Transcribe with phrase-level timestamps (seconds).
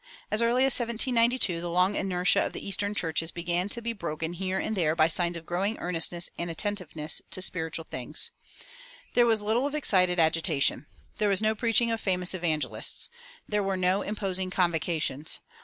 [0.31, 4.33] As early as 1792 the long inertia of the eastern churches began to be broken
[4.33, 8.31] here and there by signs of growing earnestness and attentiveness to spiritual things.
[9.13, 10.87] There was little of excited agitation.
[11.19, 13.11] There was no preaching of famous evangelists.
[13.47, 15.39] There were no imposing convocations.